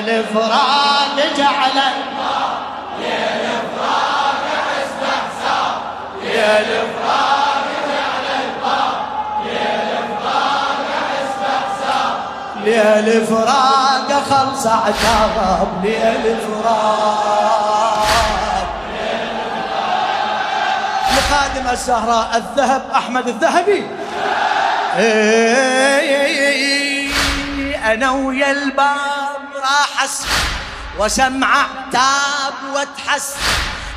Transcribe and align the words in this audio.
ليل 0.00 0.24
فراق 0.24 1.16
جعل 1.36 1.76
ليل 2.98 3.46
فراق 3.76 4.42
حسب 4.66 5.02
حساب 5.04 5.74
ليل 6.22 6.70
فراق 6.94 7.64
جعل 7.88 8.26
الباب 8.40 8.96
ليل 9.44 9.90
فراق 10.22 10.78
حسب 11.10 11.42
حساب 11.64 12.14
ليل 12.64 13.26
فراق 13.26 14.08
خلص 14.30 14.66
عتاب 14.66 15.68
ليل 15.82 16.36
فراق 16.40 18.06
لخادم 21.10 21.66
الزهراء 21.70 22.28
الذهب 22.36 22.82
احمد 22.94 23.28
الذهبي 23.28 23.86
إيه، 24.98 26.14
أنا 27.92 28.10
ويا 28.10 28.50
الباب 28.50 29.23
راح 29.64 30.04
اسمع 30.04 30.28
وسمع 30.98 31.62
عتاب 31.62 32.54
واتحس 32.74 33.34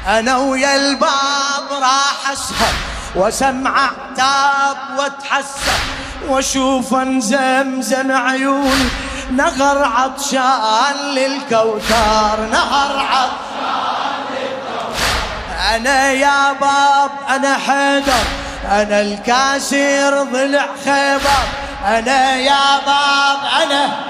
أنا 0.07 0.37
ويا 0.37 0.75
الباب 0.75 1.67
راح 1.71 2.31
اسهر 2.31 2.73
وسمع 3.15 3.89
عتاب 3.89 4.77
واتحسر 4.97 5.79
وأشوف 6.27 6.95
زمزم 7.19 8.11
عيوني 8.11 8.89
نهر 9.31 9.83
عطشان 9.83 10.95
للكوثر 11.15 12.39
نهر 12.51 12.99
عطشان 12.99 14.19
للكوثر. 14.31 15.75
أنا 15.75 16.11
يا 16.11 16.53
باب 16.53 17.11
أنا 17.29 17.57
حيدر 17.57 18.25
أنا 18.65 19.01
الكاسر 19.01 20.23
ضلع 20.23 20.69
خيبر. 20.85 21.43
أنا 21.85 22.35
يا 22.35 22.77
باب 22.85 23.39
أنا 23.63 24.07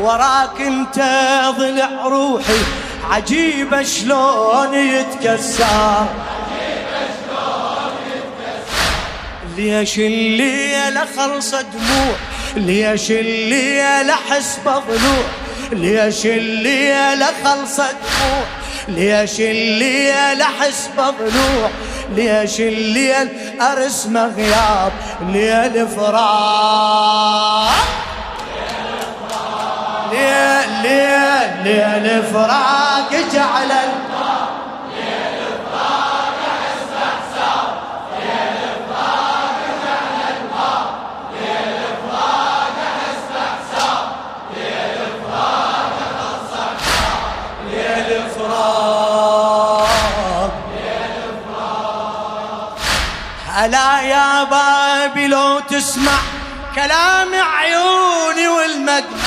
وراك 0.00 0.60
انت 0.60 0.96
ضلع 1.58 2.06
روحي. 2.06 2.62
عجيبة 3.10 3.82
شلون 3.82 4.74
يتكسر. 4.74 6.06
ليش 9.56 9.98
الليلة 9.98 11.06
خلصة 11.16 11.60
دموع؟ 11.60 12.14
ليش 12.56 13.10
الليلة 13.10 14.14
حس 14.30 14.58
بضلوع؟ 14.66 15.24
ليش 15.72 16.26
الليلة 16.26 17.26
خلصة 17.44 17.86
دموع؟ 17.92 18.44
ليش 18.88 19.40
الليلة 19.40 20.44
حس 20.44 20.88
بضلوع؟ 20.98 21.70
ليش 22.16 22.60
الليل 22.60 23.28
ارسم 23.60 24.16
غياب 24.16 24.92
ليل 25.28 25.88
فراق؟ 25.88 27.70
ليل 30.82 31.64
ليل 31.64 32.22
فراق. 32.22 33.10
جعل 33.32 33.72
هلا 53.60 54.00
يا 54.00 54.44
بابي 54.44 55.26
لو 55.26 55.60
تسمع 55.60 56.18
كلام 56.74 57.28
عيوني 57.34 58.48
والمدمع 58.48 59.19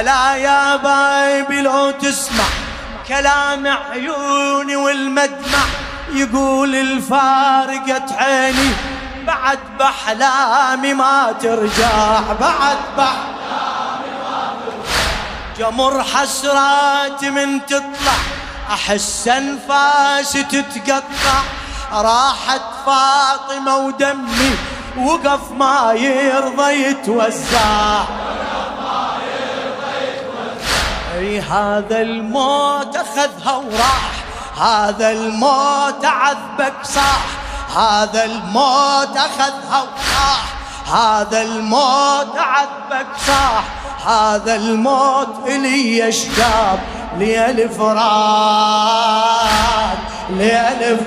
ألا 0.00 0.36
يا 0.36 0.76
بابي 0.76 1.60
لو 1.60 1.90
تسمع 1.90 2.44
كلام 3.08 3.66
عيوني 3.66 4.76
والمدمع 4.76 5.64
يقول 6.12 6.74
الفارقة 6.74 8.16
عيني. 8.18 8.70
بعد 9.26 9.58
بحلامي 9.78 10.94
ما 10.94 11.34
ترجع 11.40 12.20
بعد 12.40 12.78
بحلامي 12.96 14.14
ما 14.28 14.56
ترجع. 14.66 15.68
جمر 15.70 16.02
حسرات 16.02 17.24
من 17.24 17.66
تطلع 17.66 18.18
أحس 18.70 19.28
أنفاسي 19.28 20.42
تتقطع. 20.42 21.38
راحت 21.92 22.62
فاطمة 22.86 23.76
ودمي 23.76 24.56
وقف 24.98 25.50
ما 25.50 25.92
يرضى 25.92 26.72
يتوزع. 26.72 28.04
اي 31.24 31.40
هذا 31.40 32.00
الموت 32.00 32.96
أخذها 32.96 33.56
وراح. 33.56 34.10
هذا 34.60 35.10
الموت 35.10 36.04
عذبك 36.04 36.74
صاح 36.82 37.26
هذا 37.76 38.24
الموت 38.24 39.16
أخذها 39.16 39.82
وراح. 39.82 40.54
هذا 40.92 41.42
الموت 41.42 42.38
عذبك 42.38 43.06
صاح 43.26 43.64
هذا 44.06 44.56
الموت 44.56 45.48
إلي 45.48 46.08
اشتاب 46.08 46.78
ليل 47.18 47.68
فراق. 47.68 49.14
ليل 50.30 50.98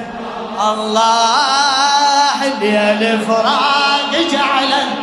الله 0.61 2.43
ليل 2.61 3.25
فراق 3.25 4.11
جعل 4.31 4.96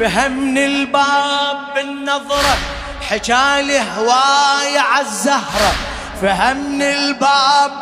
فهمني 0.00 0.66
الباب 0.66 1.58
بالنظرة 1.74 2.56
حكالي 3.10 3.80
هواي 3.80 4.78
عالزهرة. 4.78 5.72
فهمني 6.22 6.94
الباب 6.94 7.72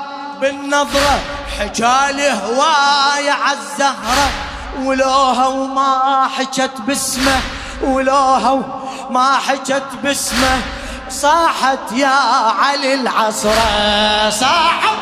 بالنظرة 0.40 1.20
حكالي 1.58 2.30
هواي 2.30 3.30
عالزهرة. 3.30 4.30
ولوها 4.78 5.46
وما 5.46 6.28
حكت 6.36 6.80
باسمه 6.80 7.40
ولوها 7.82 8.50
وما 8.50 9.38
حكت 9.48 9.86
باسمه. 10.02 10.62
صاحت 11.10 11.92
يا 11.92 12.18
علي 12.60 12.94
العصرة 12.94 14.30
صاحت 14.30 14.98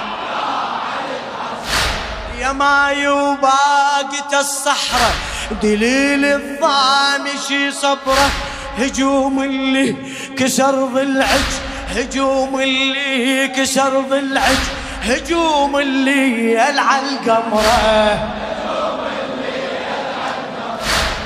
يا 2.39 2.53
ماي 2.53 3.09
وباقت 3.09 4.35
الصحراء 4.35 5.15
دليل 5.51 6.25
الضامشي 6.25 7.71
صبره 7.73 8.31
هجوم 8.79 9.43
اللي 9.43 9.97
كسر 10.39 10.85
ضلعك 10.85 11.51
هجوم 11.89 12.61
اللي 12.61 13.49
كسر 13.49 14.01
ضلعك 14.01 14.59
هجوم 15.03 15.77
اللي 15.77 16.53
يلعى 16.53 17.01
القمره. 17.01 18.33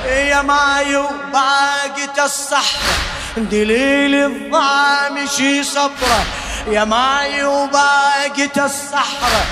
يا 0.05 0.41
مايو 0.41 1.05
باقت 1.33 2.19
الصحراء 2.19 2.95
دليل 3.37 4.15
الضامشي 4.15 5.63
صبره. 5.63 6.25
يا 6.67 6.83
مايو 6.83 7.65
باقت 7.65 8.57
الصحراء 8.57 9.45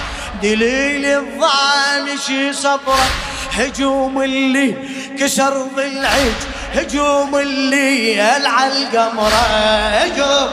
دليل 0.44 1.06
الضامشي 1.06 2.54
صبره 2.54 3.10
هجوم 3.52 4.22
اللي 4.22 4.76
كسر 5.20 5.68
ضلعك 5.76 6.40
هجوم 6.74 7.36
اللي 7.36 8.14
يلعى 8.14 8.68
القمره 8.68 9.46
هجوم. 10.00 10.50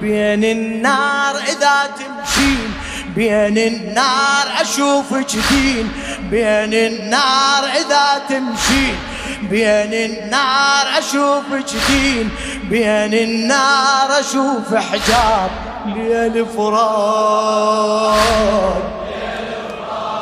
بين 0.00 0.44
النار 0.44 1.36
إذا 1.36 1.90
تمشين 1.98 2.74
بين 3.16 3.58
النار 3.58 4.46
أشوفك 4.60 5.26
دين 5.50 5.92
بين 6.30 6.74
النار 6.74 7.64
إذا 7.64 8.22
تمشين 8.28 8.96
بين 9.42 9.94
النار 9.94 10.98
أشوفك 10.98 11.70
دين. 11.88 12.30
بين 12.70 13.14
النار 13.14 14.20
أشوف 14.20 14.74
حجاب 14.74 15.50
ليل 15.86 16.46
فراق 16.46 18.16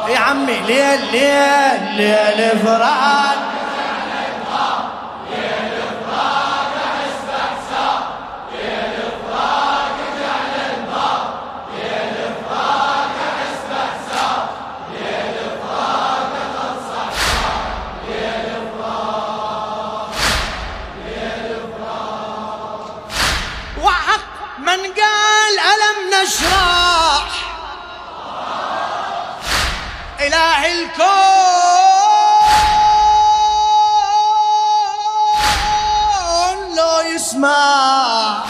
يا 0.09 0.19
عمي 0.19 0.61
ليل 0.67 1.01
ليل 1.13 1.97
ليل 1.97 2.59
فراق 2.59 3.37
الكون 30.65 31.85
لو 36.77 37.01
يسمع. 37.15 38.45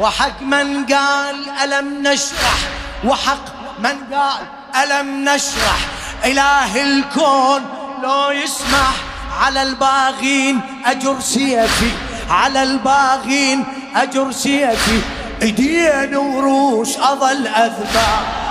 وحق 0.00 0.42
من 0.42 0.86
قال 0.86 1.50
ألم 1.64 2.08
نشرح؟ 2.08 2.58
وحق 3.04 3.44
من 3.78 4.14
قال 4.14 4.46
ألم 4.82 5.28
نشرح؟ 5.28 5.78
إله 6.24 6.82
الكون 6.82 7.62
لو 8.02 8.30
يسمح 8.30 8.94
على 9.40 9.62
الباغين 9.62 10.60
أجر 10.86 11.20
سيفي. 11.20 11.90
على 12.30 12.62
الباغين 12.62 13.64
أجر 13.96 14.32
سيفي. 14.32 15.00
ايدين 15.42 16.16
وروش 16.16 16.96
أظل 16.96 17.46
أذبح. 17.46 18.41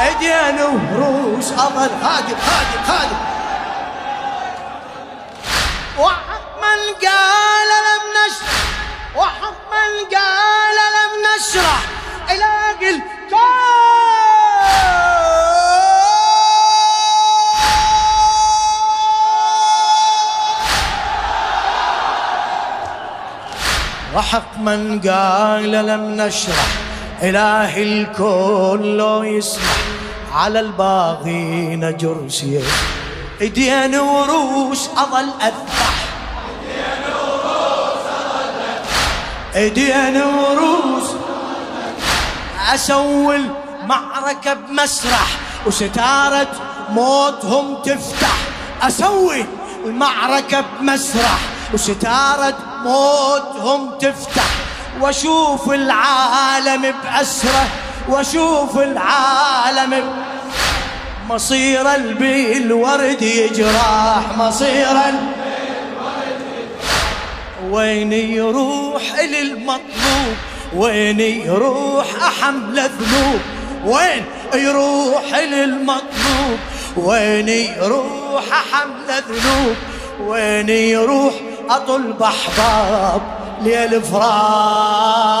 ايدين 0.00 0.58
وروش 0.62 1.44
أظل 1.44 1.90
خادم 2.02 2.38
خادم 2.46 2.82
خادم 2.88 3.20
وحق 5.98 6.46
من 6.62 6.80
قال 7.06 7.70
لم 7.88 8.02
نشرح. 8.18 8.60
وحق 9.16 9.60
من 9.72 9.92
قال 10.16 10.78
لم 10.96 11.12
نشرح. 11.26 11.80
إلى 12.30 12.50
الكون. 12.90 13.40
وحق 24.14 24.58
من 24.58 25.00
قال 25.00 25.72
لم 25.86 26.02
نشرح. 26.16 26.66
إله 27.22 27.82
الكون 27.82 28.96
لو 28.96 29.22
يسمح. 29.22 29.89
على 30.34 30.60
الباغين 30.60 31.96
جرسي. 31.96 32.62
ايدين 33.40 33.94
وروس 33.98 34.88
أظل 34.96 35.28
أذبح. 35.42 35.94
ايدين 39.56 40.22
وروس 40.22 41.10
أسوي 42.74 43.36
المعركة 43.36 44.54
بمسرح 44.54 45.26
وستارة 45.66 46.48
موتهم 46.90 47.82
تفتح. 47.82 48.36
أسوي 48.82 49.44
المعركة 49.84 50.60
بمسرح 50.60 51.38
وستارة 51.74 52.58
موتهم 52.84 53.98
تفتح. 53.98 54.50
وأشوف 55.00 55.70
العالم 55.70 56.94
بأسرة 57.04 57.68
واشوف 58.10 58.78
العالم 58.78 60.04
مصير 61.28 61.94
الورد 62.56 63.22
يجراح 63.22 64.22
مصير 64.38 64.96
وين 67.70 68.12
يروح 68.12 69.02
للمطلوب؟ 69.20 70.36
وين 70.76 71.20
يروح 71.20 72.06
أحمل 72.22 72.80
ذنوب 72.80 73.40
وين 73.84 74.24
يروح 74.54 75.34
للمطلوب؟ 75.38 76.58
وين 76.96 77.48
يروح 77.48 78.44
أحمل 78.52 79.22
ذنوب 79.28 79.76
وين 80.26 80.68
يروح 80.68 81.34
أطل 81.70 82.12
بحباب 82.12 83.20
ليل 83.62 84.02
فراق. 84.02 85.40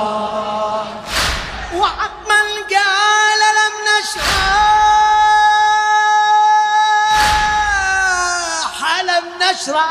أشرع. 9.61 9.85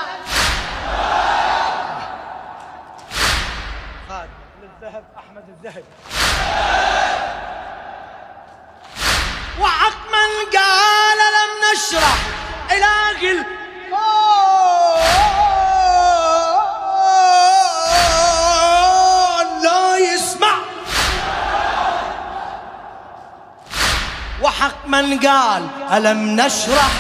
خادم 4.09 4.31
للذهب 4.63 5.05
أحمد 5.19 5.45
الذهب 5.49 5.85
وحق 9.61 10.01
من 10.13 10.31
قال 10.59 11.19
لم 11.39 11.51
نشرح 11.73 12.19
إلى 12.71 12.95
لا 19.63 19.97
يسمع. 19.99 20.55
وحق 24.43 24.87
من 24.87 25.19
قال 25.19 25.69
ألم 25.93 26.41
نشرح 26.41 26.91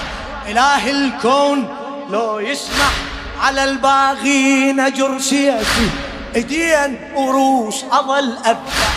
إله 0.46 0.90
الكون. 0.90 1.79
لو 2.10 2.38
يسمح 2.38 2.92
على 3.40 3.64
الباغين 3.64 4.80
اجر 4.80 5.18
سيفي 5.18 5.88
إيدين 6.36 7.10
وروس 7.14 7.84
اظل 7.92 8.36
ابكى 8.44 8.88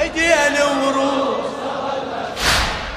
إيدين 0.00 0.62
وروس 0.62 1.50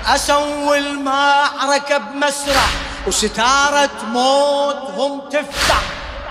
أسوي 0.07 0.77
المعركة 0.77 1.97
بمسرح 1.97 2.69
وستارة 3.07 3.89
موتهم 4.07 5.21
تفتح. 5.29 5.81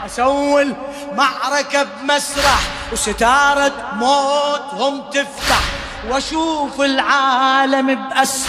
أسوي 0.06 0.62
المعركة 0.62 1.82
بمسرح 1.82 2.60
وستارة 2.92 3.72
موتهم 3.92 5.02
تفتح. 5.10 5.60
وأشوف 6.08 6.80
العالم 6.80 7.94
بأسر 8.08 8.48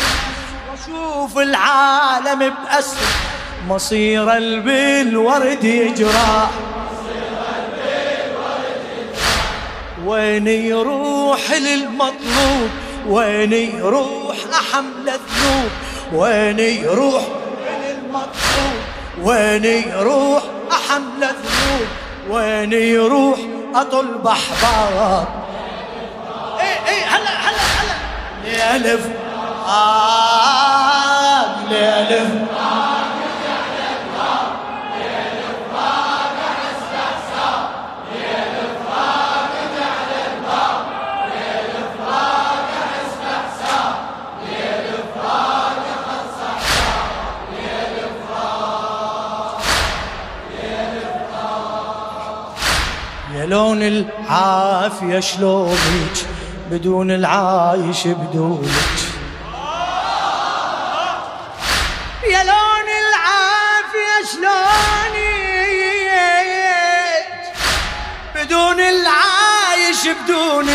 شوف 0.85 1.37
العالم 1.37 2.39
بأسر 2.39 2.97
مصير 3.67 4.33
الورد 4.37 5.63
يجرى. 5.63 6.49
وين 10.05 10.47
يروح 10.47 11.51
للمطلوب؟ 11.51 12.69
وين 13.07 13.53
يروح 13.53 14.35
أحمل 14.53 15.09
الذنوب 15.09 15.71
وين 16.13 16.59
يروح 16.59 17.23
للمطلوب؟ 17.87 18.77
وين 19.23 19.65
يروح 19.65 20.43
أحمل 20.71 21.23
الذنوب 21.23 21.87
وين 22.29 22.73
يروح 22.73 23.39
أطل 23.75 24.07
بحباب 24.23 25.27
اي 26.59 26.73
اي 26.89 27.03
هلا 27.03 27.29
هلا 27.29 27.63
هلا. 27.77 27.95
يا 28.45 28.77
لف 28.77 29.07
آه. 29.67 30.42
لون 53.53 53.83
العافية 53.83 55.19
شلونك 55.19 56.15
بدون 56.71 57.11
العايش 57.11 58.07
بدونك؟ 58.07 58.69
بدون 68.35 68.79
العايش 68.79 70.07
بدونك؟ 70.07 70.69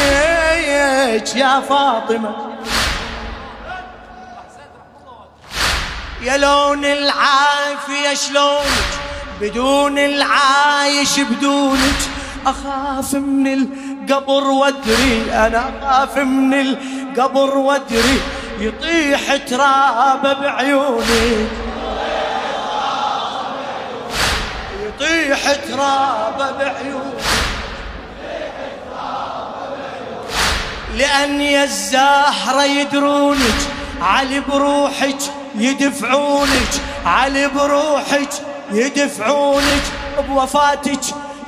يا 1.36 1.60
فاطمة. 1.60 2.36
يا 6.22 6.36
لون 6.36 6.84
العافية 6.84 8.14
شلونك 8.14 8.88
بدون 9.40 9.98
العايش 9.98 11.20
بدونك؟ 11.20 12.17
أخاف 12.50 13.14
من 13.14 13.46
القبر 13.46 14.44
وادري 14.50 15.32
أنا 15.32 15.72
أخاف 15.82 16.18
من 16.18 16.54
القبر 16.60 17.58
وادري 17.58 18.20
يطيح 18.58 19.36
تراب 19.36 20.22
بعيوني. 20.40 21.46
يطيح 24.86 25.52
تراب 25.68 26.56
بعيوني. 26.58 27.18
لأن 30.96 31.40
يا 31.40 31.64
الزهرة 31.64 32.64
يدرونك 32.64 33.58
علي 34.02 34.40
بروحك 34.40 35.18
يدفعونك 35.54 36.72
علي 37.06 37.48
بروحك 37.48 38.30
يدفعونك 38.72 39.82
بوفاتك 40.28 41.00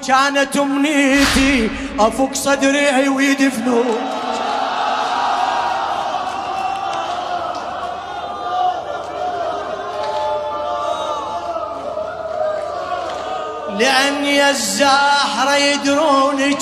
كانت 0.07 0.57
أمنيتي. 0.57 1.71
أفك 2.01 2.35
صدري 2.35 3.09
ويدفنون 3.09 3.99
لأن 13.79 14.25
يا 14.25 14.51
الزهرة 14.51 15.57
يدرونك 15.57 16.59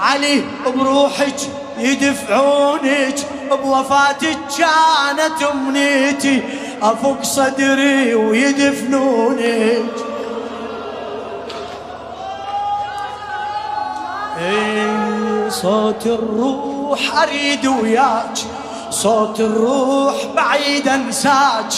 علي 0.00 0.42
بروحك 0.66 1.36
يدفعونك. 1.78 3.14
بوفاتك 3.50 4.38
كانت 4.58 5.42
أمنيتي. 5.52 6.42
أفك 6.82 7.24
صدري 7.24 8.14
ويدفنونك. 8.14 10.13
صوت 15.48 16.06
الروح 16.06 17.22
أريد 17.22 17.66
وياك. 17.66 18.38
صوت 18.90 19.40
الروح 19.40 20.14
بعيد 20.36 20.88
أنساك. 20.88 21.72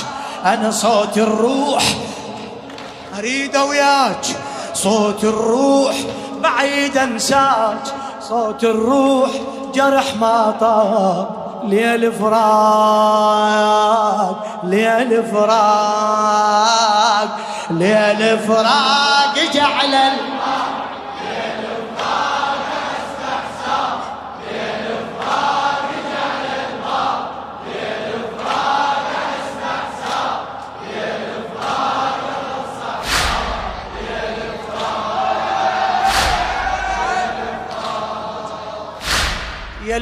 أنا 0.45 0.71
صوت 0.71 1.19
الروح 1.19 1.85
أريد 3.19 3.57
وياك. 3.57 4.27
صوت 4.75 5.25
الروح 5.25 5.95
بعيد 6.43 6.97
أنساك. 6.97 7.83
صوت 8.21 8.65
الروح 8.65 9.31
جرح 9.75 10.17
ما 10.21 10.55
طاب. 10.61 11.47
ليل 11.65 12.13
فراق 12.13 13.57
ليل 14.65 15.25
فراق 15.25 17.29
ليل 17.71 18.39
فراق 18.39 19.35
جعل 19.55 19.95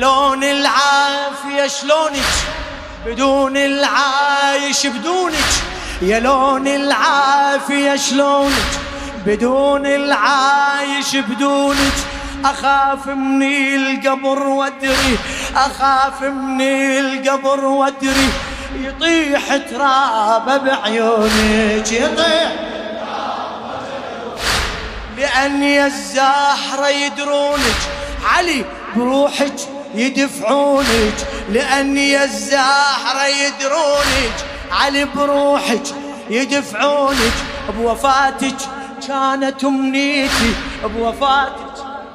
يا 0.05 0.09
لون 0.09 0.45
العافية 0.45 1.67
شلونك؟ 1.67 2.33
بدون 3.07 3.57
العايش 3.57 4.87
بدونك. 4.87 5.51
يا 6.03 6.21
لون 6.21 6.69
العافية 6.69 7.97
شلونك؟ 7.97 8.71
بدون 9.27 9.87
العايش 9.87 11.17
بدونك. 11.17 11.95
أخاف 12.45 13.07
من 13.07 13.75
القبر 13.75 14.47
وأدري 14.47 15.19
أخاف 15.57 16.23
من 16.23 16.61
القبر 16.99 17.65
وأدري. 17.65 18.29
يطيح 18.75 19.57
تراب 19.57 20.65
بعيونك 20.65 21.93
يطيح 21.93 22.53
لأن 25.17 25.63
يا 25.63 25.87
الزهرة 25.87 26.89
يدرونك. 26.89 27.81
علي 28.25 28.65
بروحك 28.97 29.74
يدفعونك 29.95 31.15
لأني 31.51 32.25
الزهرة 32.25 33.27
يدرونك 33.27 34.35
علي 34.71 35.05
بروحك 35.05 35.83
يدفعونك. 36.31 37.33
بوفاتك 37.79 38.57
كانت 39.09 39.65
أمنيتي 39.65 40.55
بوفاتك 40.85 41.75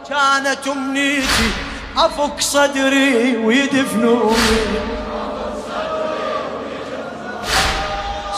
كانت 0.10 0.68
أمنيتي. 0.68 1.52
أفك 1.98 2.42
صدري 2.42 3.38
ويدفنوني. 3.38 4.36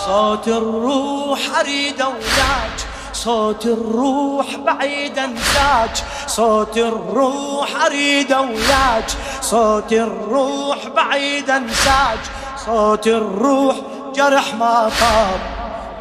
صوت 0.05 0.47
الروح 0.47 1.39
أريد 1.59 2.01
وياك 2.01 2.79
صوت 3.23 3.65
الروح 3.65 4.55
بعيد 4.55 5.19
انساك 5.19 5.91
صوت 6.27 6.77
الروح 6.77 7.85
أريد 7.85 8.33
وياك 8.33 9.05
صوت 9.41 9.93
الروح 9.93 10.87
بعيد 10.95 11.49
انساك 11.49 12.19
صوت 12.65 13.07
الروح 13.07 13.75
جرح 14.15 14.53
ما 14.55 14.89
طاب. 14.99 15.39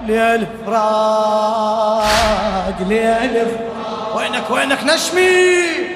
ليل 0.07 0.47
فراق 0.67 2.09
ليل 2.89 3.47
وينك 4.15 4.51
وينك 4.51 4.85
نشمي؟ 4.85 5.90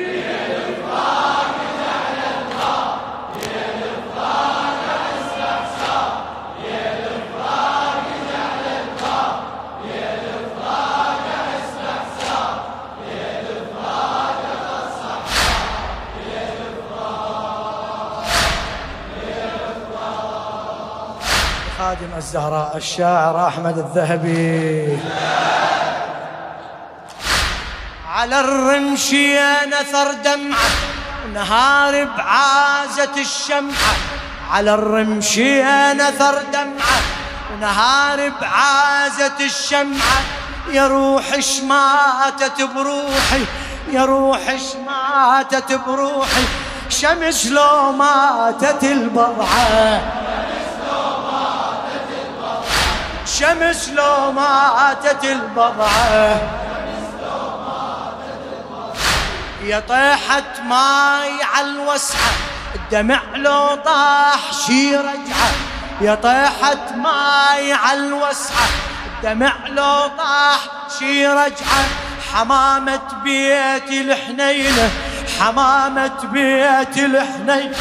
الزهراء 22.16 22.76
الشاعر 22.76 23.49
أحمد 23.49 23.78
الذهبي. 23.78 24.99
على 28.09 28.40
الرمشي 28.40 29.38
نثر 29.66 30.12
دمعة 30.12 30.71
ونهار 31.26 32.04
بعازة 32.04 33.14
الشمعة 33.16 33.94
على 34.50 34.75
الرمشي 34.75 35.62
نثر 35.92 36.42
دمعة 36.52 37.00
ونهار 37.52 38.33
بعازة 38.40 39.38
الشمعة 39.40 40.21
يا 40.73 40.87
روح 40.87 41.40
شماتت 41.40 42.62
بروحي 42.75 43.44
يا 43.90 44.04
روح 44.04 44.40
شماتت 44.40 45.80
بروحي. 45.87 46.44
شمس 46.88 47.47
لو 47.47 47.92
ماتت 47.92 48.85
البضعة. 48.85 50.24
شمس 53.38 53.88
لو 53.88 54.33
ماتت 54.33 55.25
البضعة 55.25 56.41
يا 59.62 59.81
طيحة 59.88 60.62
ماي 60.64 61.43
على 61.55 61.67
الوسعة 61.67 62.31
الدمع 62.75 63.21
لو 63.35 63.75
طاح 63.75 64.53
شي 64.67 64.97
رجعة 64.97 65.50
يا 66.00 66.14
طيحة 66.14 66.97
ماي 66.97 67.73
على 67.73 68.07
الوسعة 68.07 68.69
الدمع 69.17 69.53
لو 69.69 70.11
طاح 70.19 70.59
شي 70.99 71.26
رجعة 71.26 71.85
حمامة 72.33 73.00
بيتي 73.25 74.00
الحنينة 74.00 74.91
حمامة 75.41 76.25
بيتي 76.33 77.07
الحنينة 77.07 77.76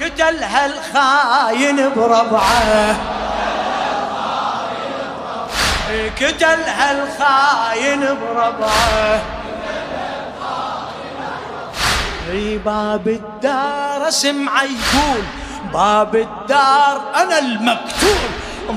كتلها 0.00 0.66
الخاين 0.66 1.90
بربعه. 1.96 2.96
كتل 6.16 6.62
هالخاين 6.78 8.00
بربعه. 8.00 9.22
في 12.30 12.58
باب 12.58 13.08
الدار 13.08 14.10
سمع 14.10 14.62
يقول 14.62 15.22
باب 15.72 16.16
الدار 16.16 17.02
أنا 17.14 17.38
المقتول. 17.38 18.30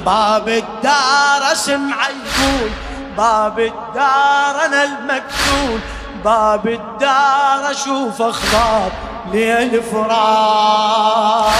باب 0.05 0.49
الدار 0.49 1.53
سمع 1.53 1.97
يقول 2.09 2.71
باب 3.17 3.59
الدار 3.59 4.65
أنا 4.65 4.83
المقتول. 4.83 5.79
باب 6.25 6.67
الدار 6.67 7.71
أشوف 7.71 8.21
أخبار 8.21 8.91
ليل 9.31 9.83
فراق 9.83 11.51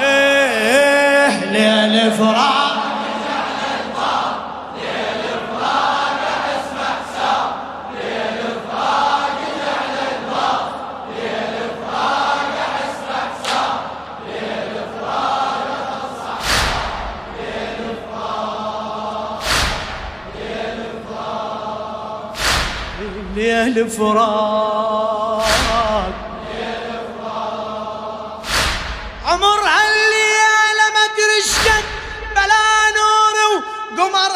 إيه 0.00 1.44
ليل 1.44 2.12
فراق 2.12 2.73
ليل 23.34 23.90
فراق. 23.90 25.44
عمر 29.26 29.60
هالليالة 29.60 30.86
ما 30.94 31.04
شقد 31.42 31.84
بلا 32.34 32.66
نور 32.96 33.36
وقمر 33.98 34.32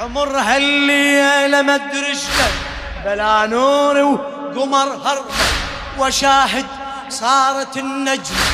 عمر 0.00 0.36
هالليالة 0.38 1.62
ما 1.62 1.74
ادري 1.74 2.14
شقد 2.14 2.69
بلا 3.04 3.46
نور 3.46 3.96
وقمر 3.98 4.88
هرمه 5.04 5.24
وشاهد 5.98 6.66
صارت 7.08 7.76
النجمة. 7.76 8.46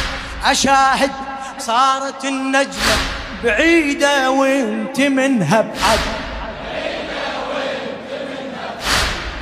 أشاهد 0.44 1.10
صارت 1.58 2.24
النجمة. 2.24 2.96
بعيدة 3.44 4.30
وانت 4.30 5.00
منها 5.00 5.60
بعد 5.60 5.98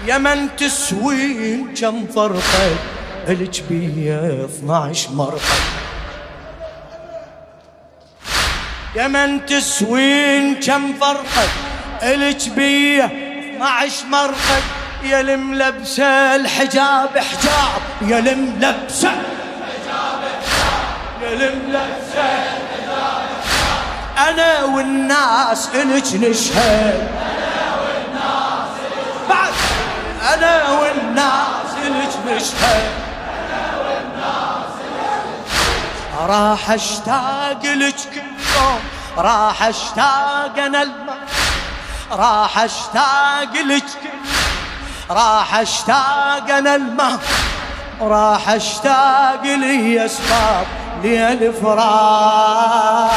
يا 0.06 0.18
من 0.18 0.56
تسوين 0.56 1.74
كم 1.74 2.06
فرقة. 2.06 2.76
الك 3.28 3.62
بيه 3.70 4.44
12 4.44 5.12
مرقة. 5.12 5.58
يا 8.96 9.08
من 9.08 9.46
تسوين 9.46 10.54
كم 10.54 10.92
فرقة. 11.00 11.48
الك 12.02 12.48
بيه 12.48 13.04
12 13.04 14.06
مرقد 14.06 14.62
يا 15.04 15.20
الملبسة 15.20 16.36
الحجاب 16.36 17.18
حجاب 17.18 17.82
يا 18.02 18.18
الملبسة 18.18 19.12
يا 21.22 21.32
الملبسة 21.32 22.44
أنا 24.28 24.64
والناس 24.64 25.68
إلك 25.74 26.14
نشهد. 26.14 27.08
بعد 29.28 29.52
أنا 30.34 30.70
والناس 30.70 31.70
إلك 31.86 32.12
نشهد. 32.26 32.90
راح 36.20 36.70
أشتاق 36.70 37.60
لك 37.64 37.94
كل 38.14 38.20
يوم 38.56 38.80
راح 39.16 39.62
أشتاق 39.62 40.58
أنا 40.58 40.82
الماء 40.82 41.18
راح 42.10 42.58
أشتاق 42.58 43.52
لك 43.66 43.84
راح 45.10 45.58
اشتاق 45.58 46.50
أنا 46.50 46.76
الماء 46.76 47.18
راح 48.00 48.48
اشتاق 48.50 49.42
لي 49.42 50.04
أسباب 50.04 50.66
ليل 51.02 51.52
فراق 51.52 53.10